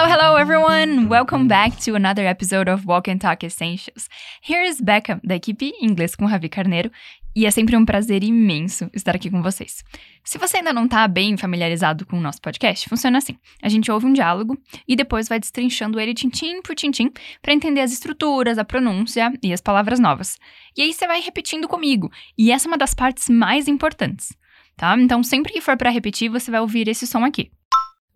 [0.00, 1.08] Hello, hello, everyone!
[1.08, 4.08] Welcome back to another episode of Walk and Talk Essentials.
[4.40, 6.90] Here's Becca, da equipe Inglês com Ravi Carneiro,
[7.36, 9.84] e é sempre um prazer imenso estar aqui com vocês.
[10.24, 13.92] Se você ainda não está bem familiarizado com o nosso podcast, funciona assim: a gente
[13.92, 14.56] ouve um diálogo
[14.88, 17.12] e depois vai destrinchando ele tintim por tintim
[17.42, 20.38] para entender as estruturas, a pronúncia e as palavras novas.
[20.78, 24.34] E aí você vai repetindo comigo, e essa é uma das partes mais importantes,
[24.78, 24.96] tá?
[24.98, 27.50] Então sempre que for para repetir, você vai ouvir esse som aqui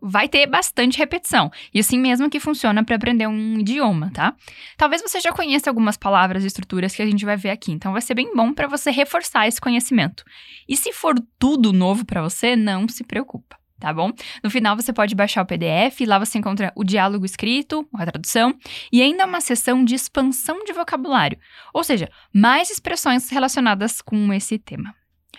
[0.07, 1.51] vai ter bastante repetição.
[1.73, 4.37] E assim mesmo que funciona para aprender um idioma, tá?
[4.77, 7.93] Talvez você já conheça algumas palavras e estruturas que a gente vai ver aqui, então
[7.93, 10.23] vai ser bem bom para você reforçar esse conhecimento.
[10.69, 13.57] E se for tudo novo para você, não se preocupa.
[13.81, 14.13] Tá bom?
[14.43, 18.55] No final você pode baixar o PDF, lá você encontra o diálogo escrito, a tradução
[18.93, 21.39] e ainda uma seção de expansão de vocabulário,
[21.73, 24.95] ou seja, mais expressões relacionadas com esse tema.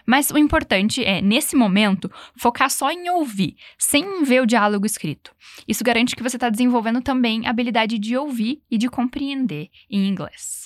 [0.06, 5.32] Mas o importante é, nesse momento, focar só em ouvir, sem ver o diálogo escrito.
[5.68, 10.08] Isso garante que você está desenvolvendo também a habilidade de ouvir e de compreender em
[10.08, 10.66] inglês.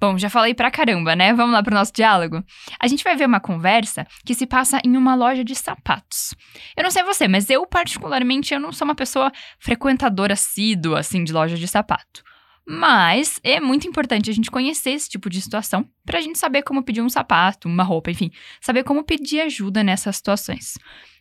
[0.00, 1.32] Bom, já falei pra caramba, né?
[1.32, 2.42] Vamos lá pro nosso diálogo?
[2.80, 6.34] A gente vai ver uma conversa que se passa em uma loja de sapatos.
[6.76, 11.24] Eu não sei você, mas eu particularmente eu não sou uma pessoa frequentadora assídua assim
[11.24, 12.22] de loja de sapato.
[12.70, 16.62] Mas é muito importante a gente conhecer esse tipo de situação para a gente saber
[16.62, 20.74] como pedir um sapato, uma roupa, enfim, saber como pedir ajuda nessas situações.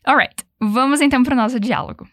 [0.05, 2.05] Alright, vamos então para o nosso diálogo.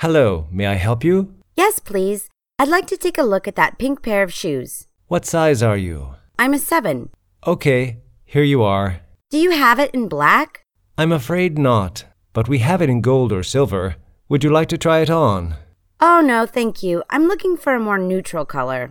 [0.00, 1.28] Hello, may I help you?
[1.58, 2.28] Yes, please.
[2.60, 4.86] I'd like to take a look at that pink pair of shoes.
[5.08, 6.14] What size are you?
[6.38, 7.10] I'm a seven.
[7.44, 9.00] Okay, here you are.
[9.32, 10.62] Do you have it in black?
[10.96, 13.96] I'm afraid not, but we have it in gold or silver.
[14.28, 15.56] Would you like to try it on?
[16.04, 17.04] Oh, no, thank you.
[17.12, 18.90] I'm looking for a more neutral color.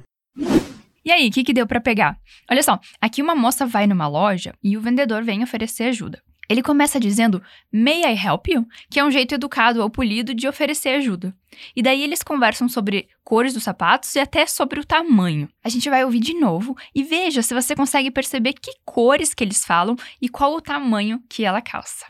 [1.04, 2.18] E aí, o que, que deu para pegar?
[2.50, 6.24] Olha só, aqui uma moça vai numa loja e o vendedor vem oferecer ajuda.
[6.48, 8.66] Ele começa dizendo May I help you?
[8.90, 11.36] Que é um jeito educado ou polido de oferecer ajuda.
[11.76, 15.50] E daí eles conversam sobre cores dos sapatos e até sobre o tamanho.
[15.62, 19.44] A gente vai ouvir de novo e veja se você consegue perceber que cores que
[19.44, 22.06] eles falam e qual o tamanho que ela calça.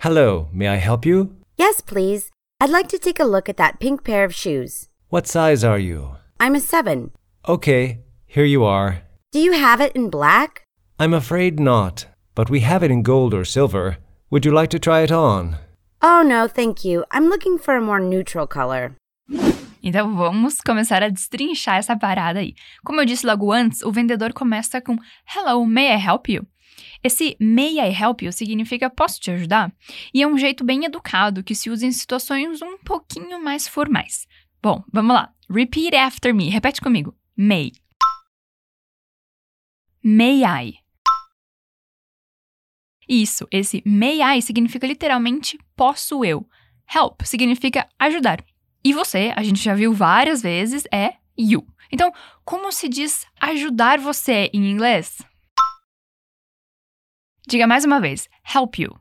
[0.00, 1.28] Hello, may I help you?
[1.60, 2.30] Yes, please.
[2.60, 4.88] I'd like to take a look at that pink pair of shoes.
[5.10, 6.16] What size are you?
[6.40, 7.12] I'm a seven.
[7.48, 9.02] Okay, here you are.
[9.30, 10.64] Do you have it in black?
[10.98, 13.98] I'm afraid not, but we have it in gold or silver.
[14.30, 15.56] Would you like to try it on?
[16.02, 17.04] Oh, no, thank you.
[17.12, 18.96] I'm looking for a more neutral color.
[19.80, 22.54] Então vamos começar a destrinchar essa parada aí.
[22.84, 24.96] Como eu disse logo antes, o vendedor começa com
[25.32, 26.44] Hello, may I help you?
[27.02, 29.72] Esse may I help you significa posso te ajudar?
[30.12, 34.26] E é um jeito bem educado que se usa em situações um pouquinho mais formais.
[34.62, 35.32] Bom, vamos lá.
[35.48, 36.48] Repeat after me.
[36.48, 37.14] Repete comigo.
[37.36, 37.72] May.
[40.02, 40.78] May I.
[43.08, 46.46] Isso, esse may I significa literalmente posso eu.
[46.94, 48.44] Help significa ajudar.
[48.84, 51.66] E você, a gente já viu várias vezes, é you.
[51.90, 52.12] Então,
[52.44, 55.18] como se diz ajudar você em inglês?
[57.48, 58.94] Diga mais uma vez: help you.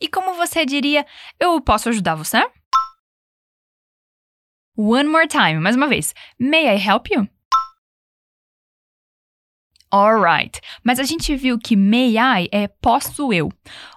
[0.00, 1.06] E como você diria,
[1.38, 2.38] eu posso ajudar você?
[4.76, 6.12] One more time, mais uma vez.
[6.40, 7.28] May I help you?
[9.92, 13.48] Alright, mas a gente viu que may I é posso eu.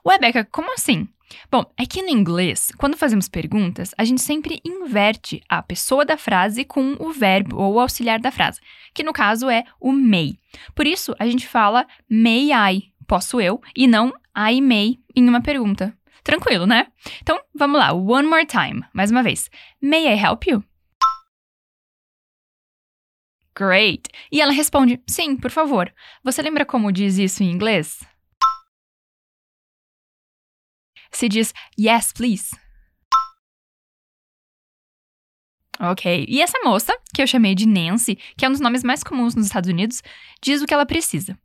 [0.05, 1.09] Ué, Becca, como assim?
[1.51, 6.17] Bom, é que no inglês, quando fazemos perguntas, a gente sempre inverte a pessoa da
[6.17, 8.59] frase com o verbo ou o auxiliar da frase,
[8.93, 10.37] que no caso é o may.
[10.73, 15.41] Por isso, a gente fala may I, posso eu, e não I may em uma
[15.41, 15.95] pergunta.
[16.23, 16.87] Tranquilo, né?
[17.21, 19.49] Então, vamos lá, one more time, mais uma vez.
[19.81, 20.63] May I help you?
[23.57, 24.09] Great!
[24.29, 25.93] E ela responde: Sim, por favor.
[26.23, 27.99] Você lembra como diz isso em inglês?
[31.17, 32.55] Se diz yes, please.
[35.79, 39.03] Ok, e essa moça, que eu chamei de Nancy, que é um dos nomes mais
[39.03, 40.01] comuns nos Estados Unidos,
[40.41, 41.37] diz o que ela precisa.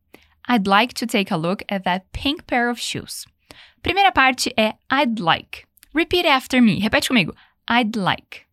[0.49, 3.27] I'd like to take a look at that pink pair of shoes.
[3.83, 5.65] Primeira parte é I'd like.
[5.93, 6.81] Repeat after me.
[6.81, 7.35] Repete comigo.
[7.69, 8.47] I'd like.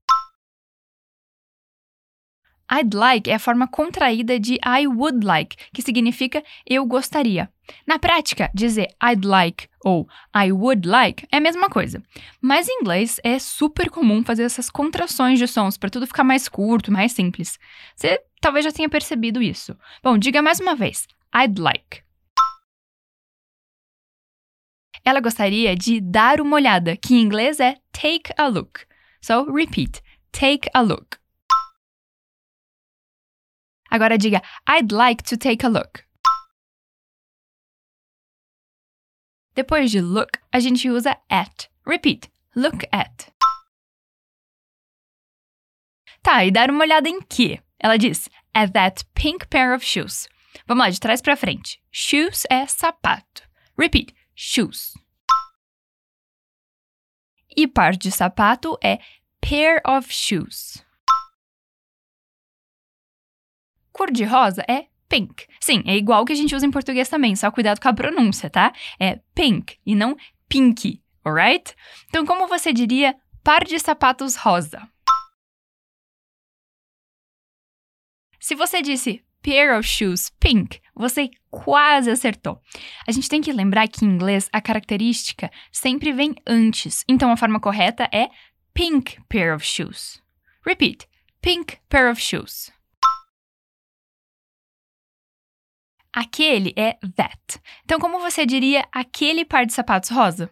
[2.70, 7.50] I'd like é a forma contraída de I would like, que significa eu gostaria.
[7.86, 12.02] Na prática, dizer I'd like ou I would like é a mesma coisa.
[12.42, 16.48] Mas em inglês é super comum fazer essas contrações de sons para tudo ficar mais
[16.48, 17.58] curto, mais simples.
[17.96, 19.78] Você talvez já tenha percebido isso.
[20.04, 21.08] Bom, diga mais uma vez.
[21.36, 22.04] I'd like.
[25.04, 28.86] Ela gostaria de dar uma olhada, que em inglês é take a look.
[29.22, 30.02] So, repeat.
[30.32, 31.18] Take a look.
[33.90, 36.07] Agora diga I'd like to take a look.
[39.58, 41.68] Depois de look, a gente usa at.
[41.84, 42.32] Repeat.
[42.56, 43.34] Look at.
[46.22, 47.60] Tá, e dar uma olhada em quê?
[47.80, 50.30] Ela diz, at that pink pair of shoes.
[50.68, 51.82] Vamos lá, de trás para frente.
[51.92, 53.50] Shoes é sapato.
[53.76, 54.94] Repeat, shoes.
[57.56, 59.00] E par de sapato é
[59.42, 60.86] pair of shoes.
[63.92, 65.48] Cor de rosa é pink.
[65.60, 68.50] Sim, é igual que a gente usa em português também, só cuidado com a pronúncia,
[68.50, 68.74] tá?
[69.00, 70.16] É pink e não
[70.48, 71.76] pink, alright?
[72.10, 74.88] Então, como você diria par de sapatos rosa?
[78.40, 82.62] Se você disse pair of shoes pink, você quase acertou.
[83.08, 87.38] A gente tem que lembrar que em inglês a característica sempre vem antes, então a
[87.38, 88.30] forma correta é
[88.74, 90.22] pink pair of shoes.
[90.66, 91.08] Repeat:
[91.42, 92.72] pink pair of shoes.
[96.20, 97.62] Aquele é that.
[97.84, 100.52] Então, como você diria aquele par de sapatos rosa?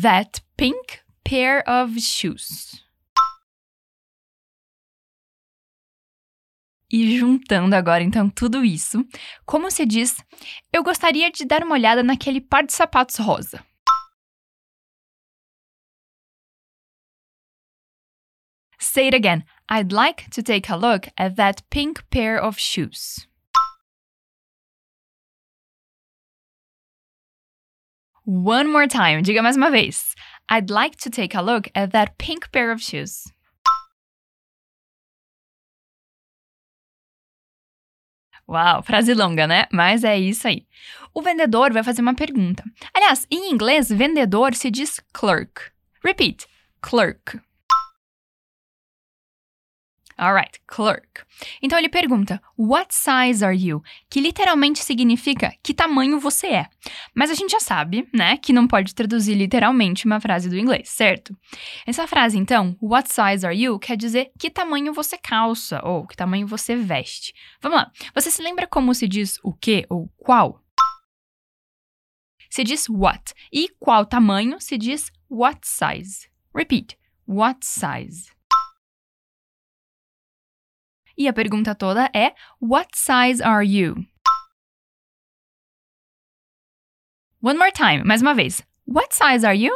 [0.00, 2.80] That pink pair of shoes.
[6.88, 9.04] E juntando agora então tudo isso,
[9.44, 10.14] como se diz,
[10.72, 13.66] eu gostaria de dar uma olhada naquele par de sapatos rosa.
[18.78, 19.44] Say it again.
[19.72, 23.26] I'd like to take a look at that pink pair of shoes.
[28.26, 29.22] One more time.
[29.22, 30.14] Diga mais uma vez.
[30.50, 33.32] I'd like to take a look at that pink pair of shoes.
[38.46, 39.68] Uau, frase longa, né?
[39.72, 40.66] Mas é isso aí.
[41.14, 42.62] O vendedor vai fazer uma pergunta.
[42.94, 45.72] Aliás, em inglês, vendedor se diz clerk.
[46.04, 46.46] Repeat:
[46.82, 47.40] clerk.
[50.22, 51.24] Alright, clerk.
[51.60, 53.82] Então ele pergunta, What size are you?
[54.08, 56.66] Que literalmente significa que tamanho você é.
[57.12, 60.90] Mas a gente já sabe, né, que não pode traduzir literalmente uma frase do inglês,
[60.90, 61.36] certo?
[61.84, 63.80] Essa frase, então, What size are you?
[63.80, 67.34] quer dizer que tamanho você calça ou que tamanho você veste.
[67.60, 67.90] Vamos lá.
[68.14, 70.62] Você se lembra como se diz o que ou qual?
[72.48, 73.34] Se diz what.
[73.52, 76.28] E qual tamanho se diz what size.
[76.54, 76.96] Repeat.
[77.26, 78.31] What size.
[81.16, 83.96] E a pergunta toda é: What size are you?
[87.42, 88.62] One more time, mais uma vez.
[88.86, 89.72] What size are you?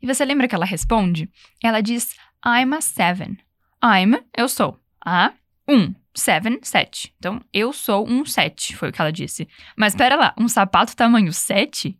[0.00, 1.30] E você lembra que ela responde?
[1.62, 2.14] Ela diz
[2.44, 3.38] I'm a seven.
[3.82, 4.78] I'm, eu sou.
[5.04, 5.32] A,
[5.68, 5.94] um.
[6.14, 7.14] Seven, sete.
[7.18, 9.48] Então, eu sou um sete, foi o que ela disse.
[9.76, 11.98] Mas espera lá, um sapato tamanho sete?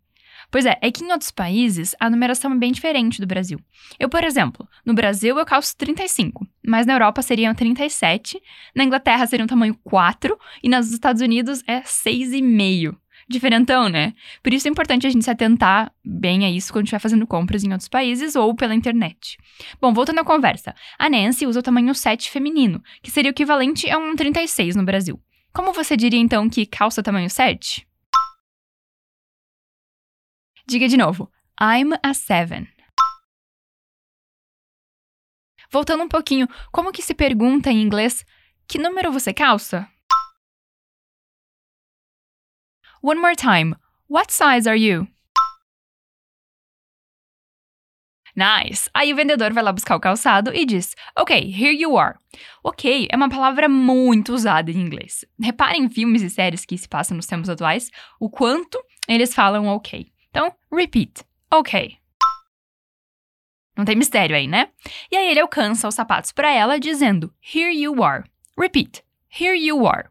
[0.54, 3.58] Pois é, é que em outros países a numeração é bem diferente do Brasil.
[3.98, 8.40] Eu, por exemplo, no Brasil eu calço 35, mas na Europa seriam 37,
[8.72, 12.94] na Inglaterra seria um tamanho 4 e nos Estados Unidos é 6,5.
[13.28, 14.14] Diferentão, né?
[14.44, 17.64] Por isso é importante a gente se atentar bem a isso quando estiver fazendo compras
[17.64, 19.36] em outros países ou pela internet.
[19.80, 20.72] Bom, voltando à conversa.
[20.96, 24.84] A Nancy usa o tamanho 7 feminino, que seria o equivalente a um 36 no
[24.84, 25.20] Brasil.
[25.52, 27.84] Como você diria então que calça tamanho 7?
[30.66, 31.30] Diga de novo.
[31.60, 32.66] I'm a seven.
[35.70, 38.24] Voltando um pouquinho, como que se pergunta em inglês
[38.66, 39.86] que número você calça?
[43.02, 43.74] One more time.
[44.08, 45.06] What size are you?
[48.34, 48.88] Nice!
[48.94, 52.18] Aí o vendedor vai lá buscar o calçado e diz: Ok, here you are.
[52.64, 55.26] Ok é uma palavra muito usada em inglês.
[55.38, 59.66] Reparem em filmes e séries que se passam nos tempos atuais o quanto eles falam
[59.66, 60.13] ok.
[60.34, 61.24] Então, repeat.
[61.48, 61.96] Ok.
[63.76, 64.70] Não tem mistério aí, né?
[65.08, 68.24] E aí ele alcança os sapatos para ela, dizendo: Here you are.
[68.58, 69.04] Repeat.
[69.30, 70.08] Here you are.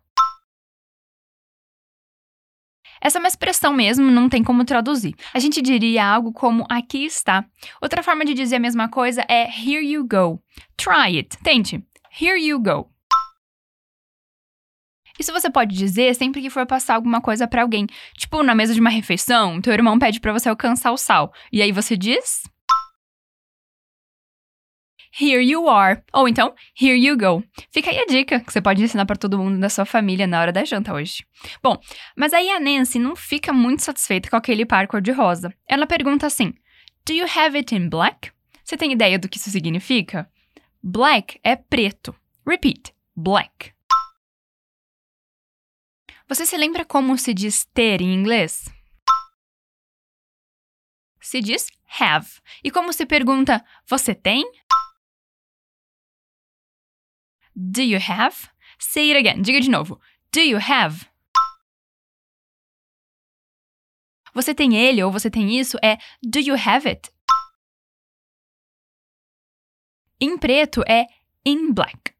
[3.01, 5.13] Essa é uma expressão mesmo, não tem como traduzir.
[5.34, 7.46] A gente diria algo como aqui está.
[7.82, 10.42] Outra forma de dizer a mesma coisa é here you go.
[10.77, 11.38] Try it.
[11.44, 11.86] Tente.
[12.18, 12.92] Here you go.
[15.20, 17.88] Isso você pode dizer sempre que for passar alguma coisa para alguém.
[18.17, 21.32] Tipo, na mesa de uma refeição, teu irmão pede para você alcançar o sal.
[21.51, 22.43] E aí você diz.
[25.20, 26.01] Here you are.
[26.12, 27.43] Ou então, here you go.
[27.72, 30.41] Fica aí a dica que você pode ensinar para todo mundo da sua família na
[30.41, 31.24] hora da janta hoje.
[31.62, 31.77] Bom,
[32.17, 35.53] mas aí a Nancy não fica muito satisfeita com aquele par cor-de-rosa.
[35.70, 36.51] Ela pergunta assim:
[37.05, 38.32] Do you have it in black?
[38.63, 40.27] Você tem ideia do que isso significa?
[40.82, 42.15] Black é preto.
[42.48, 43.72] Repeat: black.
[46.34, 48.68] Você se lembra como se diz ter em inglês?
[51.22, 51.68] Se diz
[52.00, 52.28] have.
[52.63, 54.44] E como se pergunta, você tem?
[57.56, 58.50] Do you have?
[58.80, 59.44] Say it again.
[59.44, 60.02] Diga de novo.
[60.32, 61.08] Do you have?
[64.34, 67.13] você tem ele ou você tem isso é do you have it?
[70.20, 71.06] Em preto é
[71.46, 72.12] in black.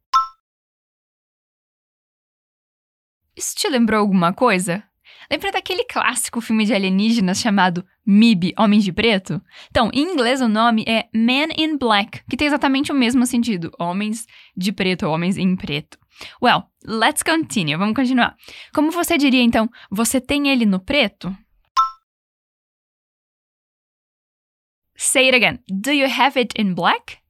[3.36, 4.84] Isso te lembrou alguma coisa?
[5.30, 9.42] Lembra daquele clássico filme de alienígenas chamado MIB, Homens de Preto?
[9.70, 13.72] Então, em inglês o nome é Man in Black, que tem exatamente o mesmo sentido,
[13.80, 15.98] homens de preto ou homens em preto.
[16.42, 18.36] Well, let's continue, vamos continuar.
[18.74, 21.36] Como você diria então, você tem ele no preto?
[24.96, 25.60] Say it again.
[25.68, 27.23] Do you have it in black?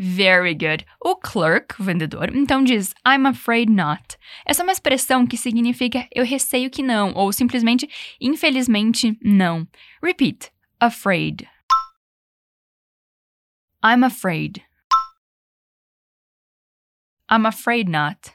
[0.00, 0.86] Very good.
[1.04, 4.16] O clerk, o vendedor, então diz I'm afraid not.
[4.46, 7.88] Essa é uma expressão que significa eu receio que não, ou simplesmente
[8.20, 9.66] infelizmente não.
[10.00, 10.52] Repeat.
[10.78, 11.48] Afraid.
[13.84, 14.62] I'm afraid.
[17.28, 18.32] I'm afraid not.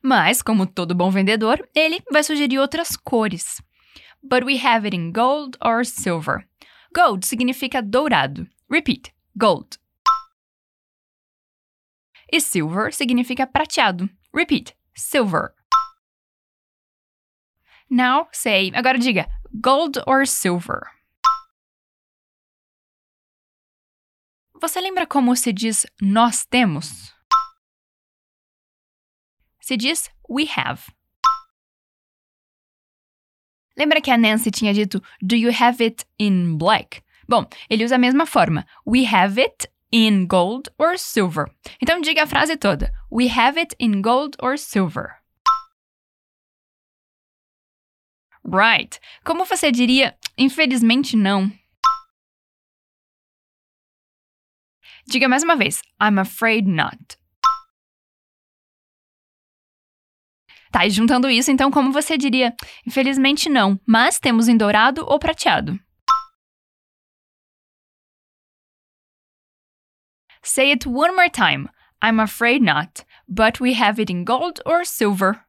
[0.00, 3.60] Mas, como todo bom vendedor, ele vai sugerir outras cores.
[4.22, 6.46] But we have it in gold or silver.
[6.94, 8.46] Gold significa dourado.
[8.68, 9.78] Repeat: gold.
[12.30, 14.08] E silver significa prateado.
[14.34, 15.54] Repeat: silver.
[17.88, 19.26] Now say, agora diga
[19.60, 20.82] gold or silver.
[24.60, 27.12] Você lembra como se diz nós temos?
[29.60, 30.92] Se diz we have.
[33.76, 37.02] Lembra que a Nancy tinha dito Do you have it in black?
[37.28, 38.66] Bom, ele usa a mesma forma.
[38.84, 41.50] We have it in gold or silver.
[41.80, 42.92] Então diga a frase toda.
[43.10, 45.22] We have it in gold or silver.
[48.44, 48.98] Right.
[49.24, 51.52] Como você diria, infelizmente não.
[55.06, 55.82] Diga mais uma vez.
[56.00, 57.16] I'm afraid not.
[60.72, 62.54] Tá, e juntando isso, então, como você diria?
[62.86, 65.78] Infelizmente não, mas temos em dourado ou prateado.
[70.42, 71.68] Say it one more time.
[72.02, 75.44] I'm afraid not, but we have it in gold or silver.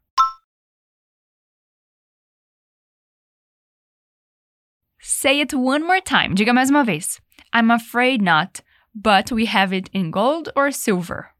[4.99, 6.35] Say it one more time.
[6.35, 7.19] Diga mais uma vez.
[7.51, 8.61] I'm afraid not,
[8.93, 11.32] but we have it in gold or silver.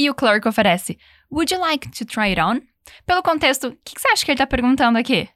[0.00, 0.98] E o clerk oferece:
[1.30, 2.62] Would you like to try it on?
[3.04, 5.28] Pelo contexto, o que, que você acha que ele está perguntando aqui?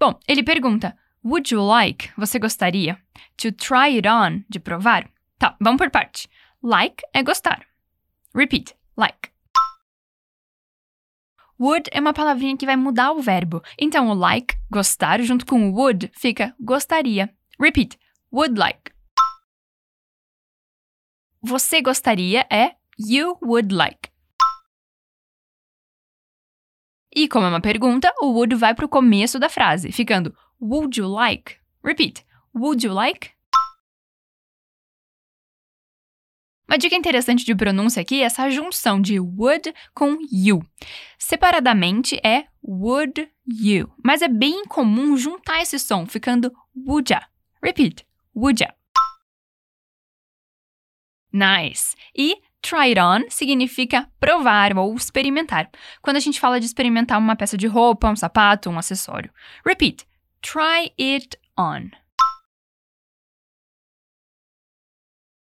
[0.00, 2.10] Bom, ele pergunta: Would you like?
[2.16, 2.98] Você gostaria?
[3.36, 4.42] To try it on?
[4.48, 5.06] De provar?
[5.38, 6.30] Tá, vamos por parte.
[6.62, 7.66] Like é gostar.
[8.34, 9.30] Repeat: like.
[11.60, 13.62] Would é uma palavrinha que vai mudar o verbo.
[13.78, 17.30] Então, o like, gostar, junto com would, fica gostaria.
[17.60, 17.98] Repeat:
[18.32, 18.90] would like.
[21.42, 24.10] Você gostaria é you would like.
[27.14, 31.00] E como é uma pergunta, o would vai para o começo da frase, ficando would
[31.00, 31.56] you like?
[31.82, 32.26] Repeat.
[32.54, 33.30] Would you like?
[36.68, 40.60] Uma dica interessante de pronúncia aqui é essa junção de would com you.
[41.16, 47.26] Separadamente é would you, mas é bem comum juntar esse som, ficando would ya.
[47.62, 48.04] Repeat.
[48.34, 48.74] Would ya.
[51.32, 51.94] Nice.
[52.16, 52.36] E
[52.66, 55.70] Try it on significa provar ou experimentar.
[56.02, 59.32] Quando a gente fala de experimentar uma peça de roupa, um sapato, um acessório.
[59.64, 60.04] Repeat.
[60.42, 61.90] Try it on.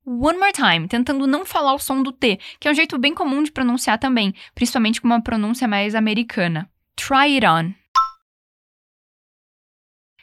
[0.06, 3.14] One more time, tentando não falar o som do T, que é um jeito bem
[3.14, 6.70] comum de pronunciar também, principalmente com uma pronúncia mais americana.
[6.96, 7.74] Try it on.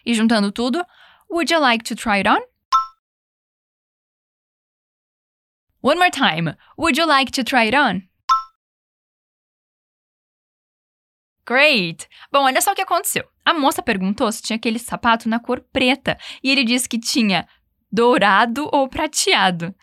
[0.04, 0.84] E juntando tudo,
[1.30, 2.49] would you like to try it on?
[5.82, 6.56] One more time.
[6.78, 8.04] Would you like to try it on?
[11.46, 12.08] Great!
[12.32, 13.24] Bom, olha só o que aconteceu.
[13.46, 17.48] A moça perguntou se tinha aquele sapato na cor preta e ele disse que tinha
[17.92, 19.74] dourado ou prateado.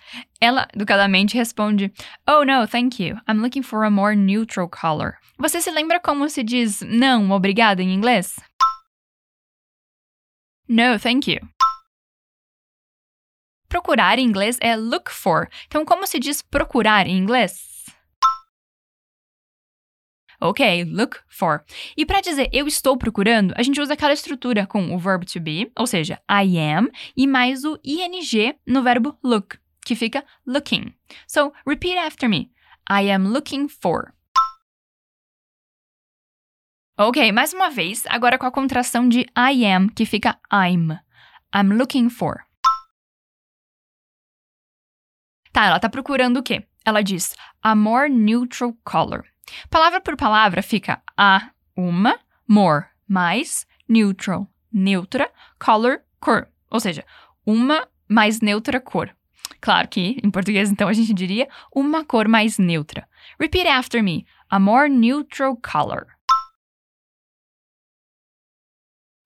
[0.40, 1.92] Ela educadamente responde:
[2.28, 3.16] Oh, no, thank you.
[3.26, 5.14] I'm looking for a more neutral color.
[5.38, 8.36] Você se lembra como se diz não, obrigada em inglês?
[10.68, 11.40] No, thank you.
[13.68, 15.48] Procurar em inglês é look for.
[15.66, 17.76] Então, como se diz procurar em inglês?
[20.40, 21.64] Ok, look for.
[21.96, 25.40] E para dizer eu estou procurando, a gente usa aquela estrutura com o verbo to
[25.40, 30.94] be, ou seja, I am, e mais o ing no verbo look, que fica looking.
[31.26, 32.50] So, repeat after me.
[32.88, 34.12] I am looking for.
[36.98, 40.98] Ok, mais uma vez, agora com a contração de I am, que fica I'm.
[41.54, 42.45] I'm looking for.
[45.56, 46.66] Tá, ela tá procurando o quê?
[46.84, 49.24] Ela diz a more neutral color.
[49.70, 56.46] Palavra por palavra fica a, uma, more, mais, neutral, neutra, color, cor.
[56.70, 57.06] Ou seja,
[57.46, 59.16] uma mais neutra cor.
[59.58, 63.08] Claro que em português então a gente diria uma cor mais neutra.
[63.40, 64.26] Repeat after me.
[64.50, 66.06] A more neutral color.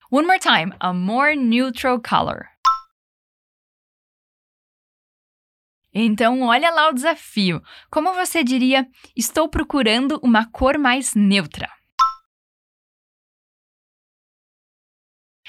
[0.09, 0.71] One more time.
[0.79, 2.50] A more neutral color.
[5.93, 7.61] Então, olha lá o desafio.
[7.89, 11.69] Como você diria, estou procurando uma cor mais neutra?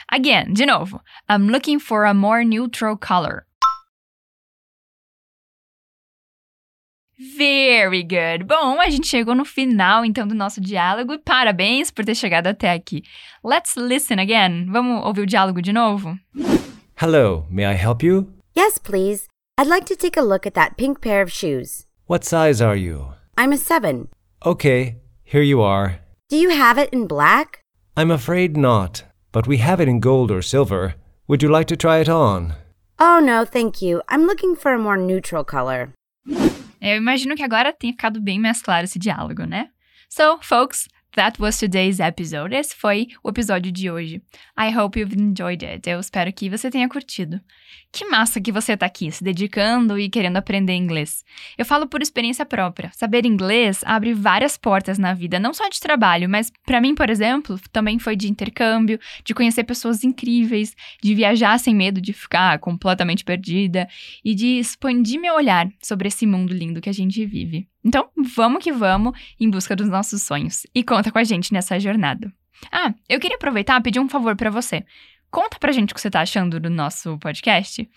[0.09, 1.01] Again, de novo.
[1.29, 3.47] I'm looking for a more neutral color.
[7.39, 8.45] Very good.
[8.45, 12.49] Bom, a gente chegou no final então do nosso diálogo e parabéns por ter chegado
[12.49, 13.03] até aqui.
[13.45, 14.67] Let's listen again.
[14.67, 16.19] Vamos ouvir o diálogo de novo?
[17.01, 18.29] Hello, may I help you?
[18.57, 19.32] Yes, please.
[19.59, 21.87] I'd like to take a look at that pink pair of shoes.
[22.07, 23.13] What size are you?
[23.37, 24.09] I'm a seven.
[24.47, 26.01] Okay, here you are.
[26.31, 27.61] Do you have it in black?
[27.95, 30.95] I'm afraid not, but we have it in gold or silver.
[31.29, 32.55] Would you like to try it on?
[32.99, 34.01] Oh, no, thank you.
[34.09, 35.93] I'm looking for a more neutral color.
[36.81, 39.69] Eu imagino que agora tenha ficado bem mais claro esse diálogo, né?
[40.09, 42.55] So, folks, that was today's episode.
[42.55, 44.23] Esse foi o episódio de hoje.
[44.59, 45.89] I hope you've enjoyed it.
[45.89, 47.41] Eu espero que você tenha curtido.
[47.91, 51.25] Que massa que você tá aqui, se dedicando e querendo aprender inglês.
[51.57, 52.91] Eu falo por experiência própria.
[52.95, 57.11] Saber inglês abre várias portas na vida, não só de trabalho, mas para mim, por
[57.11, 62.59] exemplo, também foi de intercâmbio, de conhecer pessoas incríveis, de viajar sem medo de ficar
[62.59, 63.89] completamente perdida
[64.25, 67.72] e de expandir meu olhar sobre esse mundo lindo que a gente vive.
[67.85, 71.79] Então, vamos que vamos em busca dos nossos sonhos e conta com a gente nessa
[71.81, 72.33] jornada.
[72.71, 74.85] Ah, eu queria aproveitar e pedir um favor para você.
[75.31, 77.89] Conta pra gente o que você tá achando do nosso podcast.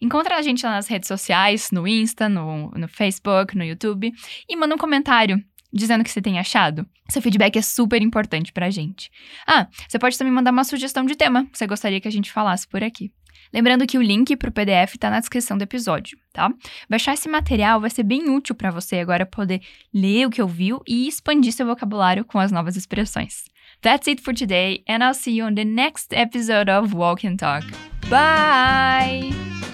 [0.00, 4.12] Encontra a gente lá nas redes sociais, no Insta, no, no Facebook, no YouTube,
[4.48, 6.86] e manda um comentário dizendo o que você tem achado.
[7.10, 9.10] Seu feedback é super importante pra gente.
[9.44, 12.30] Ah, você pode também mandar uma sugestão de tema que você gostaria que a gente
[12.30, 13.12] falasse por aqui.
[13.52, 16.52] Lembrando que o link para o PDF está na descrição do episódio, tá?
[16.88, 19.60] Baixar esse material vai ser bem útil para você agora poder
[19.92, 23.44] ler o que ouviu e expandir seu vocabulário com as novas expressões.
[23.82, 27.36] That's it for today, and I'll see you on the next episode of Walk and
[27.36, 27.66] Talk.
[28.08, 29.73] Bye!